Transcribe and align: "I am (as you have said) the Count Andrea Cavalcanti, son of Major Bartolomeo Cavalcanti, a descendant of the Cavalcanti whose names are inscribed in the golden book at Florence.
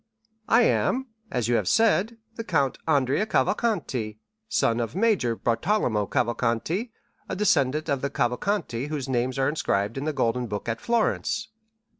"I 0.47 0.63
am 0.63 1.09
(as 1.29 1.47
you 1.47 1.53
have 1.57 1.67
said) 1.67 2.17
the 2.33 2.43
Count 2.43 2.79
Andrea 2.87 3.27
Cavalcanti, 3.27 4.17
son 4.49 4.79
of 4.79 4.95
Major 4.95 5.35
Bartolomeo 5.35 6.07
Cavalcanti, 6.07 6.91
a 7.29 7.35
descendant 7.35 7.87
of 7.87 8.01
the 8.01 8.09
Cavalcanti 8.09 8.87
whose 8.87 9.07
names 9.07 9.37
are 9.37 9.47
inscribed 9.47 9.99
in 9.99 10.05
the 10.05 10.11
golden 10.13 10.47
book 10.47 10.67
at 10.67 10.81
Florence. 10.81 11.49